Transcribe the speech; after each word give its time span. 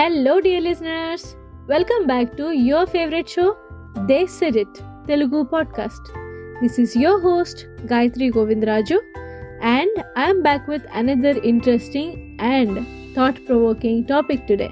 Hello 0.00 0.34
dear 0.38 0.62
listeners 0.62 1.24
welcome 1.68 2.04
back 2.06 2.30
to 2.36 2.44
your 2.68 2.86
favourite 2.88 3.28
show 3.28 3.44
they 4.06 4.18
said 4.26 4.56
it 4.56 4.78
Telugu 5.06 5.38
podcast 5.52 6.06
this 6.62 6.76
is 6.80 6.94
your 6.98 7.20
host 7.20 7.60
Gayathri 7.92 8.26
Govindaraju 8.28 8.98
and 9.72 9.98
I'm 10.18 10.40
back 10.42 10.70
with 10.70 10.86
another 10.96 11.40
interesting 11.46 12.14
and 12.52 12.78
thought 13.16 13.40
provoking 13.48 14.04
topic 14.04 14.46
today 14.46 14.70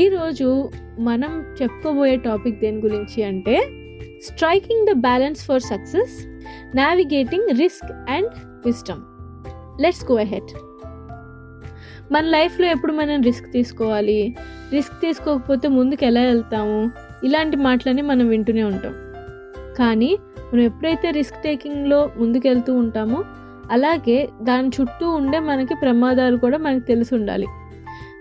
ఈరోజు 0.00 0.48
మనం 1.00 1.32
చెప్పుకోబోయే 1.62 2.16
topic 2.28 2.60
దేని 2.60 2.80
గురించి 2.80 3.22
అంటే 3.24 3.56
striking 4.22 4.86
the 4.86 4.94
balance 5.00 5.42
for 5.46 5.64
success 5.68 6.16
navigating 6.74 7.50
risk 7.58 7.92
and 8.10 8.30
wisdom 8.66 9.02
let's 9.80 10.04
go 10.12 10.16
ahead 10.16 10.52
మన 12.12 12.24
లైఫ్లో 12.24 12.66
ఎప్పుడు 12.66 12.92
మనం 12.92 13.22
రిస్క్ 13.22 13.52
తీసుకోవాలి? 13.52 14.36
రిస్క్ 14.72 15.00
తీసుకోకపోతే 15.00 15.68
ముందుకు 15.68 16.04
ఎలా 16.04 16.20
వెళ్తాము? 16.20 16.90
ఇలాంటి 17.24 17.56
మాటలని 17.56 18.02
మనం 18.02 18.28
వింటూనే 18.28 18.64
ఉంటాం. 18.64 18.94
కానీ 19.78 20.18
మనం 20.52 20.60
ఎప్పుడైతే 20.60 21.10
రిస్క్ 21.10 21.42
టేకింగ్లో 21.42 22.10
ముందుకెళ్తూ 22.18 22.74
ఉంటామో 22.74 23.24
అలాగే 23.70 24.28
దాని 24.42 24.68
చుట్టూ 24.68 25.10
ఉండే 25.10 25.38
మనకి 25.38 25.74
ప్రమాదాలు 25.74 26.36
కూడా 26.36 26.58
మనకి 26.58 26.86
తెలిసి 26.86 27.14
ఉండాలి. 27.14 27.46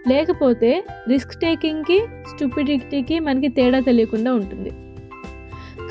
లేకపోతే 0.08 0.84
రిస్క్ 1.10 1.40
టేకింగ్కి 1.40 2.00
స్టూపిడిటీకి 2.30 3.20
మనకి 3.20 3.48
తేడా 3.48 3.80
తెలియకుండా 3.80 4.34
ఉంటుంది. 4.34 4.70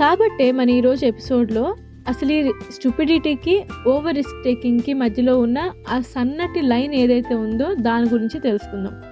కాబట్టే 0.00 0.52
మన 0.52 0.70
ఈరోజు 0.70 1.06
ఎపిసోడ్లో 1.06 1.76
అసలు 2.10 2.32
ఈ 2.32 2.52
స్టూపిడిటీకి 2.70 3.64
ఓవర్ 3.88 4.14
రిస్క్ 4.14 4.44
టేకింగ్కి 4.44 4.94
మధ్యలో 4.94 5.38
ఉన్న 5.38 5.72
ఆ 5.88 6.00
సన్నటి 6.00 6.60
లైన్ 6.60 6.94
ఏదైతే 6.94 7.34
ఉందో 7.34 7.74
దాని 7.74 8.06
గురించి 8.12 8.40
తెలుసుకుందాం. 8.40 9.02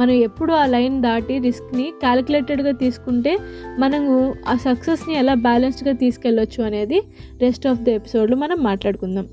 మనం 0.00 0.10
ఎప్పుడు 0.10 0.52
ఆ 0.52 0.66
లైన్ 0.66 1.02
దాటి 1.02 1.38
రిస్క్ని 1.38 1.92
క్యాలిక్యులేటెడ్గా 2.00 2.70
తీసుకుంటే 2.70 3.38
మనము 3.78 4.34
ఆ 4.48 4.54
సక్సెస్ని 4.56 5.14
ఎలా 5.14 5.34
బ్యాలెన్స్డ్గా 5.34 5.94
తీసుకెళ్ళొచ్చు 5.94 6.64
అనేది 6.64 7.02
రెస్ట్ 7.40 7.66
ఆఫ్ 7.66 7.80
ద 7.80 7.88
ఎపిసోడ్లో 7.88 8.36
మనం 8.36 8.58
మాట్లాడుకుందాం. 8.62 9.28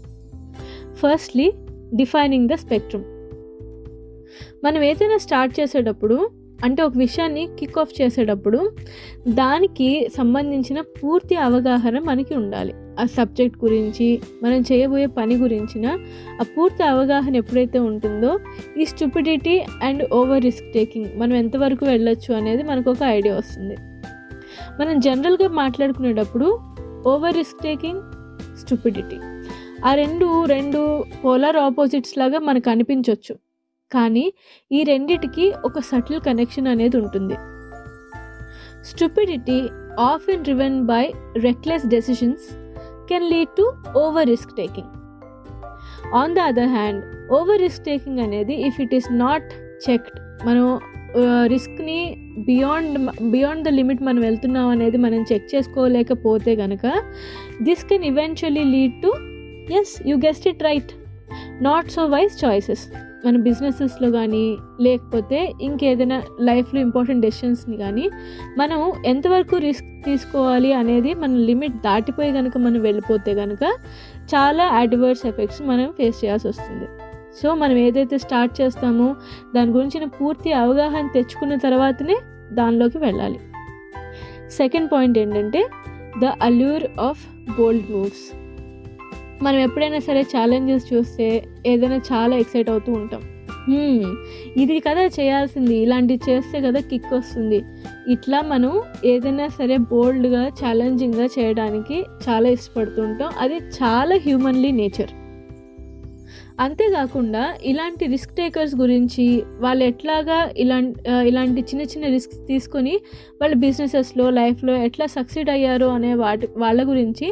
ఫస్ట్లీ 0.95 1.51
డిఫైనింగ్ 1.93 2.49
ద 2.49 2.53
స్పెక్ట్రమ్ 2.53 3.03
మనం 4.63 4.83
ఏదైనా 4.83 5.17
స్టార్ట్ 5.17 5.59
చేసేటప్పుడు 5.59 6.29
అంటే 6.63 6.83
ఒక 6.83 6.93
విషయాన్ని 6.97 7.47
కిక్ 7.59 7.79
ఆఫ్ 7.79 8.01
చేసేటప్పుడు 8.01 8.71
దానికి 9.27 10.09
సంబంధించిన 10.17 10.81
పూర్తి 10.81 11.35
అవగాహన 11.35 11.99
మనకి 11.99 12.35
ఉండాలి. 12.35 12.73
ఆ 12.99 13.05
సబ్జెక్ట్ 13.05 13.63
గురించి 13.63 14.21
మనం 14.43 14.61
చేయబోయే 14.61 15.05
పని 15.05 15.35
గురించిన 15.35 15.85
ఆ 16.41 16.43
పూర్తి 16.43 16.83
అవగాహన 16.83 17.35
ఎప్పుడైతే 17.35 17.79
ఉంటుందో 17.79 18.39
ఈ 18.77 18.85
stupidity 18.85 19.65
and 19.83 20.03
over 20.13 20.43
risk 20.43 20.73
taking 20.73 21.19
మనం 21.19 21.33
ఎంతవరకు 21.33 21.85
వెళ్ళొచ్చు 21.85 22.33
అనేది 22.33 22.63
మనకు 22.63 22.91
ఒక 22.91 23.03
ఐడియా 23.03 23.35
వస్తుంది. 23.35 23.75
మనం 24.79 24.99
జనరల్గా 24.99 25.47
మాట్లాడుకునేటప్పుడు 25.47 26.59
ఓవర్ 27.07 27.35
రిస్క్ 27.35 27.63
టేకింగ్ 27.63 28.01
స్టూపిడిటీ. 28.57 29.17
ఆ 29.85 29.95
రెండు 29.95 30.45
రెండు 30.45 31.03
పోలార్ 31.25 31.57
ఆపోజిట్స్ 31.57 32.17
లాగా 32.17 32.39
మనకు 32.39 32.69
అనిపించవచ్చు 32.69 33.35
కానీ 33.91 34.33
ఈ 34.71 34.83
రెండిటికి 34.83 35.53
ఒక 35.65 35.79
సటిల్ 35.79 36.21
కనెక్షన్ 36.21 36.67
అనేది 36.67 36.97
ఉంటుంది. 36.97 37.35
Stupidity 38.83 39.69
of 39.99 40.29
and 40.29 40.43
driven 40.43 40.81
by 40.85 41.11
reckless 41.37 41.85
decisions 41.85 42.66
can 43.09 43.27
lead 43.33 43.53
to 43.57 43.65
over 43.99 44.27
risk 44.27 44.53
taking 44.57 44.91
on 46.13 46.35
the 46.35 46.45
other 46.49 46.71
hand 46.75 47.01
over 47.31 47.59
risk 47.61 47.83
taking 47.85 48.19
అనేది 48.19 48.55
if 48.67 48.77
it 48.81 48.93
is 48.93 49.09
not 49.17 49.49
checked 49.87 50.17
మనం 50.45 50.65
రిస్క్ని 51.47 51.99
బియాండ్ 52.47 52.97
బియాండ్ 53.31 53.63
ద 53.63 53.71
లిమిట్ 53.73 54.01
మనం 54.01 54.21
వెళ్తున్నాం 54.21 54.67
అనేది 54.67 54.97
మనం 54.97 55.21
check 55.31 55.47
చేసుకోలేకపోతే 55.53 56.53
కనుక 56.55 56.85
this 57.61 57.83
can 57.83 58.05
eventually 58.05 58.63
lead 58.73 58.95
to 59.01 59.11
as 59.79 59.93
you 60.09 60.15
guessed 60.25 60.47
it 60.47 60.63
right 60.63 60.91
not 61.61 61.87
so 61.91 62.03
wise 62.07 62.35
choices 62.43 62.83
మన 63.25 63.37
బిజినెసెస్లో 63.37 64.11
కానీ 64.11 64.57
లేకపోతే 64.81 65.53
ఇంకేదైనా 65.61 66.23
లైఫ్లో 66.41 66.81
ఇంపార్టెంట్ 66.81 67.21
డెసిషన్స్ని 67.21 67.77
కానీ 67.77 68.09
మనం 68.57 68.91
ఎంతవరకు 69.05 69.57
రిస్క్ 69.57 70.05
తీసుకోవాలి 70.05 70.73
అనేది 70.73 71.13
మన 71.13 71.31
లిమిట్ 71.31 71.73
దాటిపోయి 71.73 72.33
కనుక 72.33 72.57
మనం 72.57 72.81
వెళ్ళిపోతే 72.81 73.35
కనుక 73.35 73.63
చాలా 74.35 74.65
అడ్వర్స్ 74.65 75.25
ఎఫెక్ట్స్ 75.25 75.61
మనం 75.61 75.93
ఫేస్ 75.97 76.25
చేయాల్సి 76.25 76.47
వస్తుంది. 76.47 76.87
సో 77.41 77.55
మనం 77.55 77.77
ఏదైతే 77.77 78.17
స్టార్ట్ 78.17 78.61
చేస్తామో 78.61 79.15
దాని 79.55 79.71
గురించిన 79.71 80.05
పూర్తి 80.05 80.53
అవగాహన 80.53 81.09
తెచ్చుకున్న 81.13 81.55
తర్వాతనే 81.55 82.17
దానిలోకి 82.51 82.97
వెళ్ళాలి. 82.97 83.39
సెకండ్ 84.49 84.91
పాయింట్ 84.91 85.17
ఏంటంటే 85.17 85.67
the 86.21 86.25
allure 86.25 86.99
of 86.99 87.27
bold 87.57 87.91
moves 87.91 88.46
మనం 89.43 89.59
ఎప్పుడైనా 89.59 89.99
సరే 89.99 90.21
ఛాలెంజెస్ 90.21 90.85
చూస్తే 90.93 91.43
ఏదైనా 91.65 91.97
చాలా 91.97 92.35
ఎక్సైట్ 92.35 92.69
అవుతూ 92.69 92.91
ఉంటాం. 92.91 93.21
ఇది 94.57 94.79
కదా 94.79 95.03
చేయాల్సింది 95.19 95.75
ఇలాంటివి 95.75 96.31
చేస్తే 96.31 96.61
కదా 96.61 96.79
కిక్ 96.79 97.13
వస్తుంది. 97.13 97.59
ఇట్లా 98.11 98.41
మనం 98.41 98.81
ఏదైనా 99.05 99.47
సరే 99.47 99.77
బోల్డ్గా 99.77 100.47
ఛాలెంజింగ్గా 100.47 101.25
చేయడానికి 101.25 102.05
చాలా 102.29 102.49
ఇష్టపడుతుంటాం 102.49 103.31
అది 103.39 103.57
చాలా 103.57 104.15
హ్యూమన్లీ 104.15 104.71
నేచర్ 104.71 105.26
అంతేకాకుండా 106.59 107.55
ఇలాంటి 107.65 108.07
రిస్క్ 108.07 108.35
టేకర్స్ 108.35 108.75
గురించి 108.75 109.43
వాళ్ళు 109.59 109.83
ఎట్లాగా 109.83 110.51
ఇలా 110.57 110.77
ఇలాంటి 111.21 111.61
చిన్న 111.61 111.81
చిన్న 111.81 112.05
రిస్క్ 112.07 112.47
తీసుకొని 112.47 112.93
వాళ్ళ 113.41 113.55
బిజినెసెస్లో 113.55 114.29
లైఫ్లో 114.29 114.75
ఎట్లా 114.75 115.05
సక్సీడ్ 115.05 115.49
అయ్యారు 115.49 115.85
అనే 115.85 116.13
వాటి 116.13 116.47
వాళ్ళ 116.57 116.89
గురించి 116.89 117.27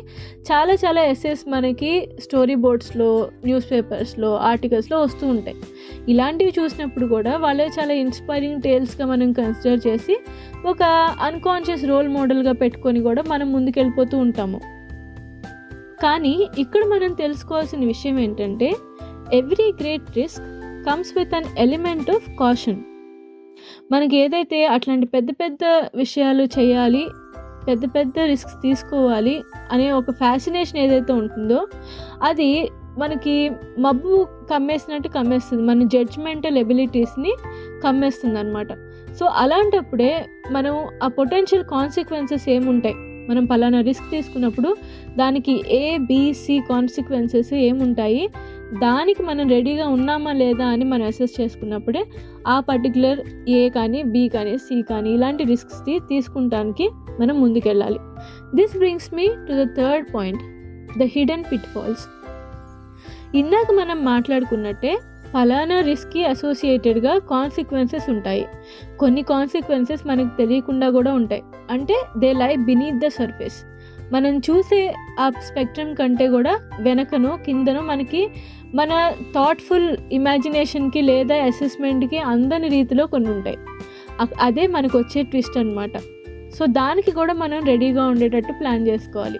చాలా 0.51 0.73
చాలా 0.73 1.03
ఎస్ఎస్ 1.03 1.43
మనకి 1.47 2.07
స్టోరీ 2.19 2.55
బోర్డ్స్లో 2.55 3.29
న్యూస్ 3.45 3.71
పేపర్స్లో 3.71 4.35
ఆర్టికల్స్లో 4.51 5.01
వస్తూ 5.01 5.27
ఉంటాయి. 5.27 5.57
ఇలాంటివి 6.09 6.53
చూసినప్పుడు 6.59 7.05
కూడా 7.05 7.37
వాళ్ళే 7.37 7.67
చాలా 7.79 7.93
ఇన్స్పైరింగ్ 7.93 8.61
టేల్స్గా 8.61 9.05
మనం 9.05 9.31
కన్సిడర్ 9.31 9.81
చేసి 9.87 10.17
ఒక 10.65 10.83
అన్కాన్షియస్ 11.21 11.85
రోల్ 11.85 12.07
మోడల్గా 12.07 12.51
పెట్టుకొని 12.51 13.01
కూడా 13.01 13.23
మనం 13.27 13.51
ముందుకెళ్ళిపోతూ 13.51 14.17
ఉంటాము. 14.17 14.61
కానీ 16.03 16.47
ఇక్కడ 16.57 16.81
మనం 16.85 17.13
తెలుసుకోవాల్సిన 17.13 17.85
విషయం 17.85 18.19
ఏంటంటే 18.19 18.69
every 19.33 19.73
great 19.81 20.17
risk 20.17 20.43
comes 20.85 21.17
with 21.17 21.33
an 21.33 21.43
element 21.57 22.11
of 22.11 22.29
caution 22.39 22.83
మనకి 23.91 24.17
ఏదైతే 24.17 24.65
అట్లాంటి 24.65 25.05
పెద్ద 25.05 25.29
పెద్ద 25.31 25.57
విషయాలు 25.95 26.43
చేయాలి 26.43 27.07
పెద్ద 27.67 27.85
పెద్ద 27.85 28.19
రిస్క్స్ 28.19 28.61
తీసుకోవాలి 28.61 29.41
అనే 29.71 29.91
ఒక 29.91 30.11
ఫ్యాసినేషన్ 30.11 30.77
ఏదైతే 30.77 31.13
ఉంటుందో 31.13 31.67
అది 32.23 32.69
మనకి 32.97 33.51
మబ్బు 33.79 34.27
కమ్మేసినట్టు 34.51 35.07
కమ్మేస్తుంది. 35.07 35.63
మన 35.63 35.83
జడ్జ్మెంటల్ 35.83 36.57
ఎబిలిటీస్ని 36.57 37.33
కమ్మేస్తుంది 37.83 38.39
అనమాట 38.39 38.67
సో 39.19 39.25
అలాంటప్పుడే 39.25 40.25
మనం 40.51 40.87
ఆ 41.03 41.07
పొటెన్షియల్ 41.07 41.65
కాన్సిక్వెన్సెస్ 41.65 42.49
ఏముంటాయి? 42.49 42.95
మనం 43.29 43.45
పలానా 43.45 43.81
రిస్క్ 43.81 44.11
తీసుకున్నప్పుడు 44.11 44.75
దానికి 45.17 45.63
ఏ 45.67 45.97
బీసీ 45.97 46.59
కాన్సిక్వెన్సెస్ 46.69 47.53
ఏముంటాయి? 47.53 48.29
దానికి 48.73 49.23
మనం 49.23 49.49
రెడీగా 49.49 49.87
ఉన్నామా 49.87 50.31
లేదా 50.31 50.65
అని 50.65 50.85
మనం 50.85 51.05
అసెస్ 51.05 51.41
చేసుకున్నప్పుడే 51.41 52.05
ఆ 52.47 52.59
పర్టికులర్ 52.59 53.49
ఏ 53.49 53.69
కానీ 53.69 54.03
బి 54.03 54.29
కానీ 54.29 54.57
సి 54.57 54.81
కానీ 54.81 55.09
ఇలాంటి 55.09 55.43
రిస్క్స్ 55.43 56.07
తీసుకుంటానికి 56.07 56.89
మనం 57.19 57.41
ముందుకెళ్ళాలి. 57.41 57.99
This 58.55 58.77
brings 58.77 59.15
me 59.15 59.27
to 59.27 59.63
the 59.63 59.67
third 59.77 60.15
point 60.15 60.39
the 60.99 61.03
hidden 61.03 61.43
pitfalls 61.63 62.05
ఇందాక 63.37 63.71
మనం 63.73 64.05
మాట్లాడుకున్నట్టే 64.05 64.97
ఫలానా 65.33 65.81
రిస్క్కి 65.81 66.25
అసోసియేటెడ్గా 66.25 67.17
కాన్సిక్వెన్సెస్ 67.17 68.09
ఉంటాయి. 68.09 68.45
కొన్ని 68.99 69.21
కాన్సిక్వెన్సెస్ 69.21 70.07
మనకు 70.07 70.37
తెలియకుండా 70.37 70.89
కూడా 70.89 71.13
ఉంటాయి. 71.13 71.43
అంటే 71.71 71.93
దే 72.17 72.33
లై 72.33 72.55
బినీత్ 72.55 72.95
ద 72.95 73.07
సర్ఫేస్ 73.07 73.65
మనం 74.13 74.37
చూసే 74.37 74.93
ఆ 75.19 75.29
స్పెక్ట్రమ్ 75.29 75.95
కంటే 75.95 76.27
కూడా 76.27 76.59
వెనకను 76.81 77.39
కిందను 77.45 77.81
మనకి 77.81 78.27
మన 78.75 79.13
థాట్ఫుల్ 79.35 79.97
ఇమాజినేషన్కి 80.11 81.01
లేదా 81.01 81.35
అసెస్మెంట్కి 81.35 82.17
అందని 82.17 82.67
రీతిలో 82.67 83.05
కొన్ని 83.05 83.29
ఉంటాయి. 83.29 83.57
అదే 84.41 84.67
మనకు 84.67 84.97
వచ్చే 84.97 85.23
ట్విస్ట్ 85.23 85.57
అనమాట 85.57 85.97
సో 86.57 86.65
దానికి 86.65 87.11
కూడా 87.11 87.33
మనం 87.33 87.65
రెడీగా 87.65 88.05
ఉండేటట్టు 88.05 88.51
ప్లాన్ 88.51 88.87
చేసుకోవాలి. 88.87 89.39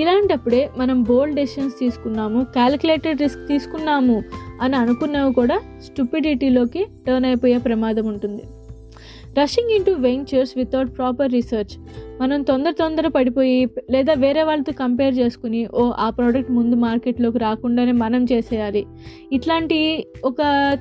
ఇలాంటప్పుడే 0.00 0.70
మనం 0.78 1.02
బోల్డ్ 1.02 1.36
డెసిషన్స్ 1.36 1.78
తీసుకున్నాము 1.78 2.44
క్యాలిక్యులేటెడ్ 2.44 3.20
రిస్క్ 3.20 3.48
తీసుకున్నాము 3.48 4.22
అని 4.62 4.76
అనుకున్నవి 4.76 5.34
కూడా 5.34 5.60
స్టూపిడిటీలోకి 5.84 6.86
టర్న్ 7.06 7.24
అయిపోయే 7.24 7.58
ప్రమాదం 7.58 8.06
ఉంటుంది. 8.06 8.42
Rushing 9.38 9.70
into 9.70 9.92
ventures 9.92 10.52
without 10.56 10.96
proper 10.96 11.32
research 11.32 11.74
మనం 12.20 12.42
తొందర 12.42 12.70
తొందర 12.70 13.08
పడిపోయి 13.08 13.68
లేదా 13.90 14.12
వేరే 14.14 14.42
వాళ్ళతో 14.42 14.72
కంపేర్ 14.72 15.14
చేసుకుని 15.14 15.66
ఓ 15.66 15.90
ఆ 15.98 16.10
ప్రోడక్ట్ 16.10 16.50
ముందు 16.50 16.76
మార్కెట్లోకి 16.76 17.38
రాకుండానే 17.38 17.92
మనం 17.92 18.24
చేసేయాలి. 18.24 18.86
ఇట్లాంటి 19.32 20.06
ఒక 20.24 20.36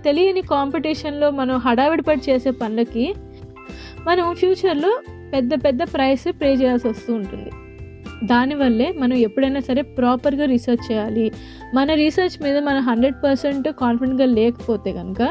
తెలియని 0.06 0.42
కాంపిటీషన్లో 0.42 1.32
మనం 1.32 1.58
హడావిడి 1.58 2.02
పడి 2.02 2.32
చేసే 2.32 2.52
పనులకి 2.52 3.16
మనం 4.08 4.36
ఫ్యూచర్లో 4.36 5.02
పెద్ద 5.34 5.54
పెద్ద 5.54 5.84
ప్రైస్ 5.84 6.28
పే 6.42 6.54
చేయాల్సి 6.54 6.88
వస్తూ 6.88 7.14
ఉంటుంది. 7.14 7.52
దానివల్లే 8.24 8.92
మనం 8.92 9.14
ఎప్పుడైనా 9.14 9.60
సరే 9.60 9.82
ప్రాపర్గా 9.82 10.46
రీసెర్చ్ 10.46 10.92
చేయాలి. 10.92 11.32
మన 11.76 11.94
రీసెర్చ్ 11.94 12.44
మీద 12.44 12.58
మనం 12.58 12.80
హండ్రెడ్ 12.80 13.16
పర్సెంట్ 13.24 13.68
కాన్ఫిడెంట్గా 13.68 14.26
లేకపోతే 14.26 14.94
కనుక 14.94 15.24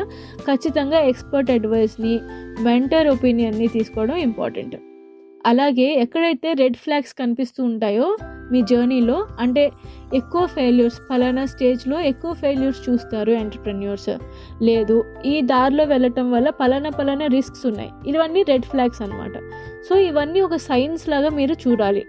ఖచ్చితంగా 0.49 0.99
ఎక్స్పర్ట్ 0.99 1.51
అడ్వైస్ని 1.51 2.21
వెంటర్ 2.63 3.09
ఒపీనియన్ని 3.09 3.69
తీసుకోవడం 3.69 4.17
ఇంపార్టెంట్. 4.17 4.77
అలాగే 5.47 5.95
ఎక్కడైతే 5.95 6.53
రెడ్ 6.53 6.77
ఫ్లాగ్స్ 6.77 7.13
కనిపిస్తూ 7.13 7.65
ఉంటాయో 7.65 8.17
మీ 8.53 8.63
జర్నీలో 8.63 9.27
అంటే 9.41 9.71
ఎక్కువ 10.15 10.47
ఫెయిల్యూర్స్ 10.47 10.99
ఫలానా 11.09 11.47
స్టేజ్లో 11.47 12.01
ఎక్కువ 12.01 12.33
ఫెయిల్యూర్స్ 12.33 12.91
చూస్తారు 12.91 13.31
ఎంటర్ప్రెన్యూర్స్. 13.31 14.11
లేదు 14.63 15.05
ఈ 15.27 15.41
దారిలో 15.41 15.85
వెళ్ళటం 15.85 16.33
వల్ల 16.33 16.51
పలానా 16.51 16.91
పలానా 16.91 17.27
రిస్క్స్ 17.27 17.67
ఉన్నాయి. 17.67 17.91
ఇవన్నీ 18.07 18.43
రెడ్ 18.43 18.65
ఫ్లాగ్స్ 18.65 19.03
అనమాట 19.03 19.33
సో 19.89 19.97
ఇవన్నీ 19.99 20.41
ఒక 20.41 20.57
సైన్స్ 20.57 21.09
లాగా 21.09 21.29
మీరు 21.29 21.57
చూడాలి. 21.69 22.05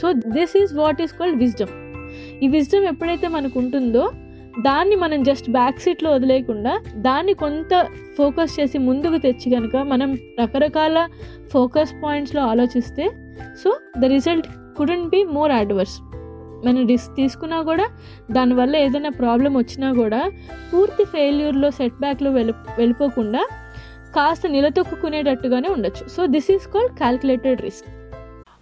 So 0.00 0.12
this 0.12 0.56
is 0.62 0.74
what 0.74 1.02
is 1.02 1.12
called 1.12 1.38
wisdom 1.38 1.74
ఈ 2.42 2.48
విజ్డమ్ 2.48 2.84
ఎప్పుడైతే 2.84 3.28
మనకు 3.28 3.58
ఉంటుందో 3.58 4.10
దాన్ని 4.60 4.96
మనం 4.96 5.22
జస్ట్ 5.22 5.50
బ్యాక్ 5.50 5.80
సీట్లో 5.80 6.10
వదిలేయకుండా 6.10 6.80
దాన్ని 6.96 7.34
కొంత 7.34 7.86
ఫోకస్ 8.18 8.60
చేసి 8.60 8.78
ముందుకు 8.78 9.18
తెచ్చి 9.18 9.56
కనుక 9.56 9.76
మనం 9.76 10.18
రకరకాల 10.40 11.08
ఫోకస్ 11.52 11.94
పాయింట్స్లో 12.02 12.42
ఆలోచిస్తే 12.42 13.10
so 13.62 13.76
the 13.98 14.04
result 14.04 14.46
couldn't 14.76 15.08
be 15.08 15.24
more 15.24 15.52
adverse 15.52 16.00
మనం 16.66 16.86
రిస్క్ 16.86 17.16
తీసుకున్నా 17.16 17.62
కూడా 17.62 17.86
దానివల్ల 18.30 18.76
ఏదైనా 18.76 19.08
ప్రాబ్లం 19.08 19.56
వచ్చినా 19.56 19.92
కూడా 19.92 20.30
పూర్తి 20.72 21.04
ఫెయిల్యూర్లో 21.04 21.70
సెట్ 21.70 22.00
బ్యాక్లో 22.00 22.30
వెళ్ళి 22.30 22.52
వెళ్ళిపోకుండా 22.78 23.48
కాస్త 24.16 24.46
నిలతొక్కునేటట్టుగానే 24.46 25.68
ఉండొచ్చు. 25.68 26.08
So 26.08 26.26
this 26.26 26.50
is 26.50 26.66
called 26.66 26.94
calculated 26.94 27.60
risk 27.60 27.88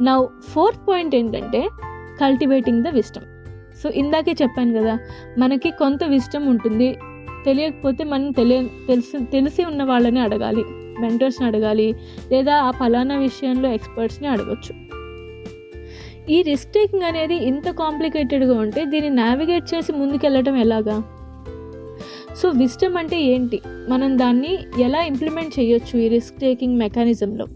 నా 0.00 0.28
ఫోర్త్ 0.48 0.88
పాయింట్ 0.88 1.14
ఏంటంటే 1.14 1.68
కల్టివేటింగ్ 2.20 2.84
ద 2.84 2.88
విస్టమ్ 2.88 3.24
సో 3.82 3.90
ఇందాకే 3.90 4.32
చెప్పాను 4.42 4.72
కదా 4.72 4.98
మనకి 5.38 5.70
కొంత 5.70 6.04
విస్టమ్ 6.04 6.48
ఉంటుంది. 6.48 6.98
తెలియకపోతే 7.44 8.04
మనం 8.04 8.30
తెలియ 8.30 8.62
తెలిసి 8.62 9.24
తెలిసి 9.24 9.64
ఉన్న 9.64 9.82
వాళ్ళని 9.82 10.20
అడగాలి 10.20 10.64
మెంటర్స్ని 11.00 11.46
అడగాలి 11.46 11.96
లేదా 12.32 12.56
ఆ 12.56 12.70
ఫలానా 12.70 13.18
విషయంలో 13.18 13.68
ఎక్స్పర్ట్స్ని 13.68 14.28
అడగచ్చు. 14.28 14.88
ఈ 16.32 16.42
రిస్క్ 16.42 16.72
టేకింగ్ 16.72 17.02
అనేది 17.02 17.34
ఇంత 17.34 17.70
కాంప్లికేటెడ్గా 17.70 18.58
ఉంటే 18.58 18.84
దీన్ని 18.84 19.10
నావిగేట్ 19.10 19.74
చేసి 19.74 19.92
ముందుకెళ్ళటం 19.92 20.56
ఎలాగా? 20.56 21.02
సో 22.36 22.48
విస్టమ్ 22.48 22.96
అంటే 22.96 23.20
ఏంటి? 23.20 23.60
మనం 23.66 24.18
దాన్ని 24.18 24.58
ఎలా 24.78 25.02
ఇంప్లిమెంట్ 25.02 25.60
చేయొచ్చు 25.60 25.98
ఈ 25.98 26.08
risk 26.08 26.40
taking 26.40 26.78
మెకానిజంలో 26.78 27.46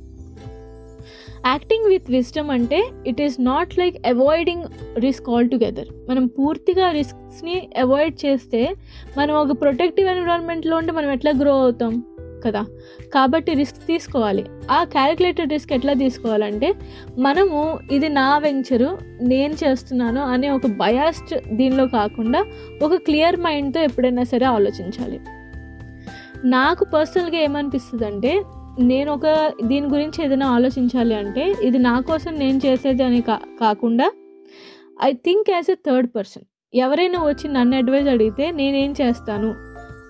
acting 1.47 1.87
with 1.87 2.11
wisdom 2.11 2.51
అంటే 2.51 2.91
it 3.07 3.21
is 3.21 3.41
not 3.41 3.79
like 3.79 4.07
avoiding 4.07 4.65
risk 4.97 5.31
all 5.31 5.51
together 5.51 5.87
మనం 6.09 6.27
పూర్తిగా 6.27 6.91
రిస్క్స్ని 6.91 7.69
అవాయిడ్ 7.79 8.27
చేస్తే 8.27 8.75
మనం 9.19 9.35
ఒక 9.35 9.61
ప్రొటెక్టివ్ 9.61 10.09
ఎన్విరాన్మెంట్లో 10.09 10.77
ఉంటే 10.77 10.93
మనం 10.93 11.11
ఎట్లా 11.11 11.33
గ్రో 11.41 11.61
అవుతాం 11.61 12.05
కదా? 12.47 12.67
కాబట్టి 13.15 13.55
రిస్క్ 13.55 13.87
తీసుకోవాలి. 13.87 14.45
ఆ 14.71 14.85
క్యాలిక్యులేటెడ్ 14.85 15.53
రిస్క్ 15.53 15.73
ఎట్లా 15.73 15.93
తీసుకోవాలంటే 15.93 16.75
మనము 17.19 17.79
ఇది 17.93 18.09
నా 18.09 18.39
వెంచరు 18.39 18.99
నేను 19.21 19.55
చేస్తున్నాను 19.55 20.21
అనే 20.21 20.51
ఒక 20.51 20.67
బయాస్డ్ 20.67 21.57
దీనిలో 21.57 21.87
కాకుండా 21.87 22.45
ఒక 22.83 22.95
క్లియర్ 22.95 23.37
మైండ్తో 23.37 23.81
ఎప్పుడైనా 23.81 24.23
సరే 24.23 24.47
ఆలోచించాలి. 24.47 25.21
నాకు 26.45 26.85
పర్సనల్గా 26.85 27.39
ఏమనిపిస్తుంది 27.39 28.07
అంటే 28.07 28.43
నేను 28.81 29.13
ఒక 29.13 29.27
దీని 29.71 29.87
గురించి 29.87 30.25
ఏదైనా 30.25 30.47
ఆలోచించాలి 30.57 31.15
అంటే 31.15 31.55
ఇది 31.63 31.79
నా 31.79 32.01
కోసం 32.01 32.33
నేను 32.35 32.59
చేసేది 32.67 33.03
అని 33.03 33.21
కా 33.21 33.41
కాకుండా 33.61 34.07
I 35.09 35.13
think 35.13 35.51
as 35.51 35.71
a 35.71 35.77
third 35.87 36.09
person. 36.17 36.45
ఎవరైనా 36.75 37.19
వచ్చి 37.25 37.49
నన్ను 37.49 37.77
అడ్వైజ్ 37.77 38.09
అడిగితే 38.09 38.51
నేనేం 38.51 38.95
చేస్తాను 39.01 39.55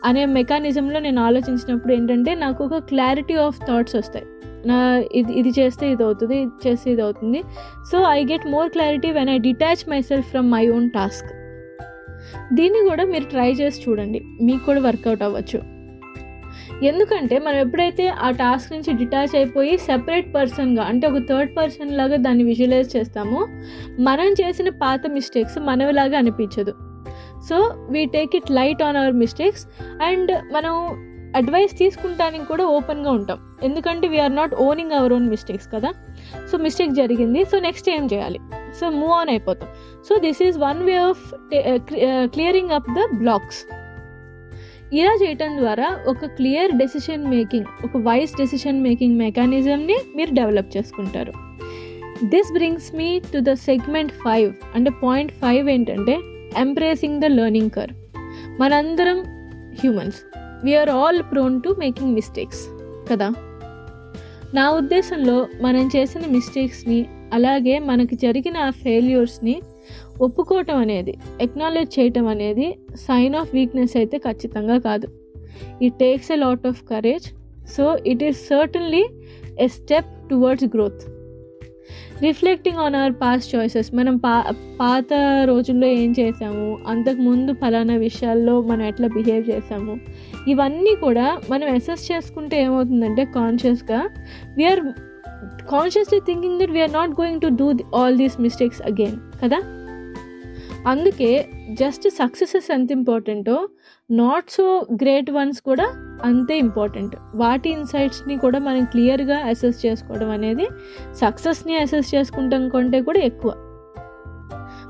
అనే 0.04 0.26
మెకానిజంలో 0.26 1.00
నేను 1.00 1.20
ఆలోచించినప్పుడు 1.20 1.92
ఏంటంటే 1.92 2.34
నాకు 2.34 2.64
ఒక 2.64 2.78
క్లారిటీ 2.78 3.34
ఆఫ్ 3.46 3.58
థాట్స్ 3.68 3.96
వస్తాయి. 3.96 4.26
నా 4.66 4.78
ఇది 5.14 5.32
ఇది 5.32 5.50
చేస్తే 5.58 5.90
ఇది 5.90 6.04
అవుతుంది 6.04 6.36
ఇది 6.42 6.68
చేస్తే 6.68 6.90
ఇది 6.90 7.02
అవుతుంది 7.02 7.42
so 7.90 7.98
I 8.04 8.24
get 8.24 8.46
more 8.46 8.70
clarity 8.70 9.10
when 9.10 9.30
I 9.30 9.38
detach 9.38 9.84
myself 10.00 10.26
from 10.26 10.50
my 10.50 10.68
own 10.68 10.90
task. 10.90 11.30
దీన్ని 12.52 12.88
కూడా 12.90 13.04
మీరు 13.04 13.24
ట్రై 13.24 13.50
చేసి 13.52 13.82
చూడండి. 13.88 14.22
మీకు 14.40 14.64
కూడా 14.64 14.80
వర్కౌట్ 14.80 15.22
అవ్వచ్చు. 15.22 15.71
ఎందుకంటే 16.90 17.36
మనం 17.38 17.58
ఎప్పుడైతే 17.64 18.04
ఆ 18.26 18.28
టాస్క్ 18.40 18.72
నుంచి 18.72 18.90
డిటాచ్ 19.00 19.34
అయిపోయి 19.40 19.72
సెపరేట్ 19.88 20.28
పర్సన్గా 20.34 20.84
అంటే 20.90 21.04
ఒక 21.10 21.20
థర్డ్ 21.28 21.52
పర్సన్ 21.56 21.92
లాగా 22.00 22.16
దాన్ని 22.26 22.44
విజువలైజ్ 22.44 22.90
చేస్తామో 22.96 23.40
మనం 24.08 24.30
చేసిన 24.40 24.68
పాత 24.84 25.00
మిస్టేక్స్ 25.16 25.58
మనవిలాగా 25.68 26.18
అనిపించదు. 26.22 26.74
So 27.48 27.56
we 27.94 28.02
take 28.16 28.34
it 28.38 28.50
light 28.58 28.82
on 28.88 28.98
our 29.02 29.16
mistakes 29.22 29.64
and 30.08 30.32
మనం 30.52 30.74
అడ్వైస్ 31.40 31.74
తీసుకుంటానికి 31.78 32.44
కూడా 32.44 32.64
ఓపెన్గా 32.76 33.10
ఉంటాం. 33.18 33.38
ఎందుకంటే 33.68 34.06
we're 34.14 34.34
not 34.38 34.54
owning 34.64 34.94
our 34.96 35.12
own 35.16 35.28
mistakes 35.34 35.68
కదా. 35.74 35.90
సో 36.50 36.58
మిస్టేక్ 36.64 36.92
జరిగింది. 37.00 37.42
సో 37.52 37.58
నెక్స్ట్ 37.66 37.88
ఏం 37.96 38.04
చేయాలి? 38.12 38.40
సో 38.80 38.84
మూవ్ 38.98 39.14
ఆన్ 39.20 39.30
అయిపోతాం. 39.34 39.68
So 40.08 40.18
this 40.24 40.42
is 40.48 40.58
one 40.66 40.82
way 40.88 40.96
of 41.10 41.24
clearing 42.34 42.74
up 42.78 42.90
the 42.98 43.06
blocks 43.22 43.60
ఇలా 44.92 45.18
చేయటం 45.22 45.58
ద్వారా 45.58 45.98
ఒక 46.06 46.24
క్లియర్ 46.24 46.72
డెసిషన్ 46.72 47.26
మేకింగ్ 47.30 47.64
ఒక 47.84 47.96
వైస్ 47.96 48.32
డెసిషన్ 48.36 48.82
మేకింగ్ 48.82 49.18
మెకానిజంని 49.18 49.96
మీరు 50.16 50.34
డెవలప్ 50.34 50.76
చేసుకుంటారు. 50.76 51.32
This 52.24 52.52
brings 52.52 52.94
me 52.94 53.18
to 53.18 53.38
the 53.38 53.52
segment 53.52 54.12
five 54.12 54.52
అంటే 54.74 54.90
పాయింట్ 55.02 55.32
ఫైవ్ 55.32 55.70
ఏంటంటే 55.70 56.18
ఎంప్రేసింగ్ 56.56 57.20
ద 57.20 57.24
లెర్నింగ్ 57.24 57.70
కర్ 57.70 57.90
మనందరం 58.60 59.18
humans 59.74 60.16
we're 60.64 60.90
all 60.90 61.22
prone 61.22 61.62
to 61.62 61.76
making 61.78 62.14
mistakes 62.14 62.66
కదా? 63.12 63.32
నా 64.54 64.70
ఉద్దేశంలో 64.70 65.48
మనం 65.60 65.90
చేసిన 65.96 66.22
మిస్టేక్స్ని 66.26 67.06
అలాగే 67.32 67.78
మనకు 67.78 68.14
జరిగిన 68.14 68.56
ఆ 68.56 68.70
ఫెయిల్యూర్స్ని 68.70 69.62
ఒప్పుకోవటం 70.20 70.76
అనేది 70.76 71.14
ఎక్నాలెడ్జ్ 71.40 71.98
చేయటం 71.98 72.26
అనేది 72.26 72.68
సైన్ 73.06 73.36
ఆఫ్ 73.36 73.54
వీక్నెస్ 73.54 73.96
అయితే 73.96 74.18
ఖచ్చితంగా 74.18 74.78
కాదు. 74.78 75.08
It 75.80 75.94
takes 75.98 76.32
a 76.32 76.36
lot 76.36 76.66
of 76.66 76.82
courage 76.84 77.26
so 77.74 77.96
it 78.06 78.22
is 78.22 78.48
certainly 78.48 79.02
a 79.58 79.68
step 79.68 80.12
towards 80.30 80.64
growth 80.64 81.02
reflecting 82.22 82.78
on 82.78 82.96
our 82.96 83.12
past 83.20 83.54
choices 83.54 83.94
మనం 83.94 84.16
పా 84.16 84.34
పాత 84.78 85.06
రోజుల్లో 85.44 85.86
ఏం 85.96 86.14
చేసాము 86.18 86.78
అంతకుముందు 86.86 87.52
ఫలానా 87.52 87.96
విషయాల్లో 87.98 88.62
మనం 88.62 88.84
ఎట్లా 88.86 89.08
బిహేవ్ 89.08 89.50
చేసాము 89.50 89.94
ఇవన్నీ 90.46 90.94
కూడా 91.00 91.26
మనం 91.50 91.66
అసెస్ 91.74 92.12
చేసుకుంటే 92.12 92.56
ఏమవుతుందంటే 92.62 93.24
కాన్షియస్గా 93.34 94.00
we're 94.56 94.82
consciously 95.70 96.20
thinking 96.20 96.60
that 96.60 96.70
we're 96.70 96.92
not 96.92 97.10
going 97.20 97.40
to 97.40 97.48
do 97.60 97.68
all 97.94 98.16
these 98.16 98.40
mistakes 98.40 98.82
again 98.82 99.18
కదా? 99.42 99.58
అందుకే 100.86 101.48
జస్ట్ 101.70 102.10
సక్సెసెస్ 102.10 102.70
ఎంత 102.70 102.90
ఇంపార్టెంటో 102.92 103.68
నాట్ 104.10 104.50
సో 104.50 104.86
గ్రేట్ 105.02 105.30
వన్స్ 105.30 105.60
కూడా 105.60 105.86
అంతే 106.24 106.58
ఇంపార్టెంట్ 106.58 107.16
వాటి 107.34 107.70
ఇన్సైట్స్ని 107.70 108.38
కూడా 108.38 108.58
మనం 108.58 108.84
క్లియర్గా 108.84 109.38
అసెస్ 109.38 109.86
చేసుకోవడం 109.86 110.30
అనేది 110.30 110.68
సక్సెస్ని 111.14 111.76
అసెస్ 111.76 112.14
చేసుకుంటాం 112.14 112.68
కంటే 112.68 113.00
కూడా 113.00 113.18
ఎక్కువ. 113.20 113.52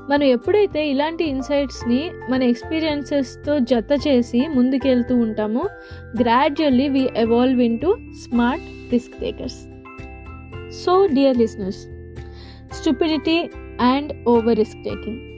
మనం 0.09 0.23
ఎప్పుడైతే 0.23 0.89
ఇలాంటి 0.89 1.23
ఇన్సైట్స్ని 1.23 2.11
మన 2.29 2.43
ఎక్స్పీరియన్సెస్తో 2.43 3.59
జత 3.59 4.07
చేసి 4.07 4.47
ముందుకెళ్తూ 4.47 5.15
ఉంటామో 5.15 5.69
gradually 6.21 6.89
we 6.89 7.09
evolve 7.15 7.61
into 7.79 7.97
smart 8.23 8.93
risk 8.93 9.19
takers 9.19 9.67
so 10.83 11.07
dear 11.07 11.37
listeners 11.37 11.87
stupidity 12.71 13.49
and 13.81 14.27
over 14.27 14.57
risk 14.57 14.83
taking 14.83 15.32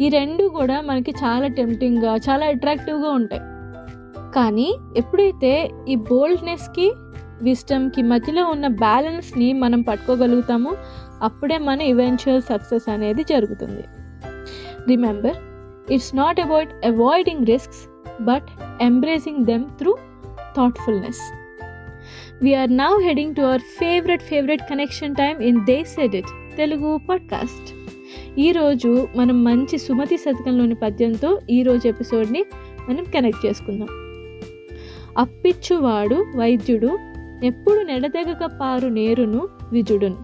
ఈ 0.00 0.08
రెండు 0.08 0.48
కూడా 0.48 0.80
మనకి 0.80 1.10
చాలా 1.10 1.46
టెంప్టింగ్గా 1.46 2.16
చాలా 2.16 2.46
అట్రాక్టివ్గా 2.46 3.10
ఉంటాయి. 3.10 3.42
కానీ 4.34 4.76
ఎప్పుడైతే 4.96 5.70
ఈ 5.88 5.94
బోల్డ్నెస్కి 5.94 6.92
విస్టమ్కి 7.42 8.02
మధ్యలో 8.02 8.44
ఉన్న 8.44 8.66
బ్యాలెన్స్ని 8.66 9.52
మనం 9.52 9.82
పట్టుకోగలుగుతామో 9.82 10.72
అప్పుడే 11.22 11.58
మన 11.58 11.80
ఈవెన్చువల్ 11.80 12.42
సక్సెస్ 12.42 12.90
అనేది 12.90 13.24
జరుగుతుంది. 13.24 13.84
Remember 14.88 15.36
it's 15.92 16.16
not 16.16 16.40
about 16.40 16.86
avoiding 16.86 17.46
risks 17.46 17.88
but 18.22 18.48
embracing 18.82 19.44
them 19.44 19.64
through 19.78 19.96
thoughtfulness 20.56 21.20
we're 22.42 22.76
now 22.76 23.00
heading 23.00 23.34
to 23.34 23.40
our 23.40 23.60
favourite 23.60 24.22
favourite 24.22 24.62
connection 24.70 25.16
time 25.16 25.42
in 25.42 25.64
they 25.64 25.84
said 25.84 26.16
it 26.16 26.56
Telugu 26.56 27.00
podcast 27.08 27.79
ఈరోజు 28.38 29.08
మనం 29.16 29.44
మంచి 29.44 29.78
సుమతి 29.78 30.16
శతకంలోని 30.16 30.74
పద్యంతో 30.74 31.40
ఈరోజు 31.50 31.88
ఎపిసోడ్ని 31.88 32.44
మనం 32.88 33.04
కనెక్ట్ 33.04 33.46
చేసుకుందాం. 33.46 33.88
అప్పిచ్చువాడు 35.18 36.14
వైద్యుడు 36.36 36.98
ఎప్పుడు 37.44 37.80
నెడదెగక 37.80 38.50
పారు 38.60 38.88
నేరును 38.88 39.48
విజుడును. 39.72 40.16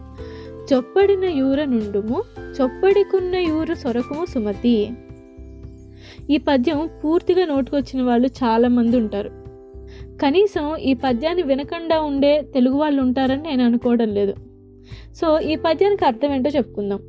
చొప్పడిన 0.74 1.24
యూర 1.24 1.64
నుండుము 1.64 2.22
చొప్పడికున్న 2.62 3.36
యూరు 3.36 3.74
సొరకుము 3.74 4.26
సుమతి. 4.26 4.90
ఈ 6.30 6.36
పద్యం 6.36 6.90
పూర్తిగా 7.04 7.44
నోటుకొచ్చిన 7.44 8.02
వాళ్ళు 8.02 8.28
చాలామంది 8.28 8.96
ఉంటారు. 8.96 9.30
కనీసం 10.22 10.76
ఈ 10.76 10.94
పద్యాన్ని 10.94 11.42
వినకుండా 11.42 12.00
ఉండే 12.00 12.42
తెలుగు 12.42 12.74
వాళ్ళు 12.74 13.02
ఉంటారని 13.02 13.42
నేను 13.42 13.64
అనుకోవడం 13.64 14.08
లేదు. 14.08 14.34
సో 15.14 15.40
ఈ 15.40 15.56
పద్యానికి 15.56 16.04
అర్థం 16.04 16.34
ఏంటో 16.34 16.50
చెప్పుకుందాం. 16.50 17.00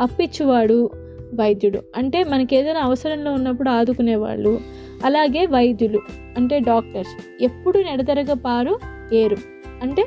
అప్పిచ్చువాడు 0.00 0.90
వైద్యుడు. 1.34 1.82
అంటే 1.96 2.24
మనకి 2.24 2.56
ఏదైనా 2.56 2.80
అవసరంలో 2.80 3.32
ఉన్నప్పుడు 3.32 3.70
ఆదుకునేవాళ్ళు. 3.70 4.60
అలాగే 5.04 5.46
వైద్యులు 5.46 6.00
అంటే 6.36 6.58
డాక్టర్స్. 6.58 7.42
ఎప్పుడు 7.42 7.78
నెడతెరగ 7.78 8.32
పారు 8.32 8.78
ఏరు. 9.12 9.36
అంటే 9.82 10.04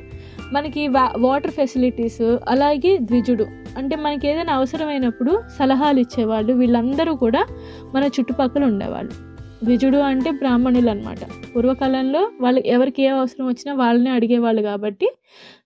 మనకి 0.54 0.88
వా 0.88 1.14
వాటర్ 1.18 1.52
ఫెసిలిటీస్ 1.52 2.38
అలాగే 2.48 2.98
ద్విజుడు. 2.98 3.46
అంటే 3.78 3.96
మనకి 3.96 4.28
ఏదైనా 4.28 4.54
అవసరమైనప్పుడు 4.54 5.42
సలహాలు 5.60 6.00
ఇచ్చేవాళ్ళు 6.00 6.54
వీళ్ళందరూ 6.54 7.16
కూడా 7.16 7.46
మన 7.96 8.04
చుట్టుపక్కల 8.04 8.64
ఉండేవాళ్ళు. 8.64 9.12
ద్విజుడు 9.64 9.98
అంటే 9.98 10.32
బ్రాహ్మణులు 10.32 10.90
అనమాట 10.90 11.18
పూర్వకాలంలో 11.56 12.32
వాళ్ళకి 12.42 12.70
ఎవరికి 12.70 13.04
ఏ 13.04 13.08
అవసరం 13.08 13.48
వచ్చినా 13.48 13.74
వాళ్ళని 13.74 14.10
అడిగేవాళ్ళు 14.10 14.62
కాబట్టి. 14.62 15.10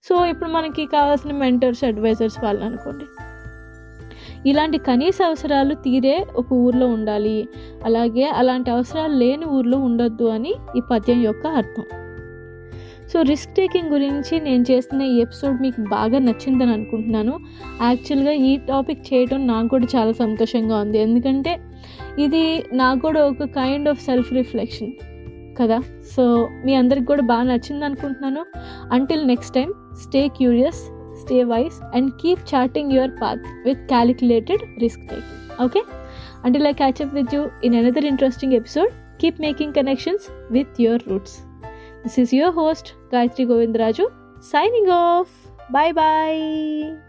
సో 0.04 0.26
ఇప్పుడు 0.26 0.50
మనకి 0.50 0.86
కావాల్సిన 0.86 1.32
మెంటర్స్ 1.32 1.84
అడ్వైజర్స్ 1.84 2.44
వాళ్ళు 2.44 2.66
అనుకోండి 2.66 3.06
ఇలాంటి 4.46 4.78
కనీస 4.78 5.18
అవసరాలు 5.26 5.74
తీరే 5.74 6.26
ఒక 6.36 6.54
ఊర్లో 6.54 6.88
ఉండాలి. 6.88 7.48
అలాగే 7.86 8.24
అలాంటి 8.24 8.72
అవసరాలు 8.72 9.14
లేని 9.14 9.46
ఊర్లో 9.46 9.78
ఉండొద్దు 9.78 10.24
అని 10.24 10.54
ఈ 10.78 10.82
పద్యం 10.92 11.22
యొక్క 11.22 11.48
అర్థం. 11.48 11.84
సో 13.14 13.22
రిస్క్ 13.22 13.56
టేకింగ్ 13.56 13.90
గురించి 13.90 14.42
నేను 14.42 14.66
చేస్తున్న 14.72 15.02
ఈ 15.02 15.20
ఎపిసోడ్ 15.20 15.62
మీకు 15.62 15.82
బాగా 15.82 16.20
నచ్చిందని 16.20 16.72
అనుకుంటున్నాను. 16.72 17.40
యాక్చువల్గా 17.82 18.32
ఈ 18.32 18.58
టాపిక్ 18.58 19.14
చేయడం 19.14 19.48
నాకు 19.48 19.68
కూడా 19.68 19.88
చాలా 19.96 20.12
సంతోషంగా 20.12 20.78
ఉంది. 20.78 21.00
ఎందుకంటే 21.00 21.60
ఇది 22.20 22.64
నాకు 22.74 23.00
కూడా 23.00 23.26
ఒక 23.26 23.44
కైండ్ 23.44 23.90
ఆఫ్ 23.90 24.02
సెల్ఫ్ 24.02 24.34
రిఫ్లెక్షన్ 24.34 24.92
కదా. 25.62 25.80
సో 26.16 26.50
మీ 26.66 26.76
అందరికి 26.76 27.06
కూడా 27.06 27.22
బాగా 27.22 27.44
నచ్చింది 27.44 27.86
అనుకుంటున్నాను. 27.86 28.46
Until 28.92 29.28
next 29.28 29.56
time 29.56 29.74
stay 30.04 30.28
curious 30.28 30.99
stay 31.20 31.44
wise, 31.44 31.82
and 31.94 32.18
keep 32.18 32.46
charting 32.46 32.92
your 32.92 33.10
path 33.20 33.40
with 33.66 33.88
calculated 33.88 34.62
risk 34.82 35.00
taking. 35.02 35.52
Okay? 35.60 35.82
Until 36.44 36.68
I 36.68 36.74
catch 36.74 37.02
up 37.02 37.14
with 37.14 37.34
you 37.34 37.52
in 37.64 37.74
another 37.74 38.06
interesting 38.06 38.56
episode, 38.56 38.94
keep 39.18 39.40
making 39.40 39.74
connections 39.74 40.30
with 40.50 40.80
your 40.80 40.98
roots. 41.06 41.44
This 42.04 42.18
is 42.18 42.32
your 42.32 42.52
host, 42.52 42.96
Gayatri 43.12 43.46
Govindraju, 43.46 44.10
signing 44.40 44.90
off. 44.90 45.30
Bye 45.70 45.92
bye. 45.92 47.09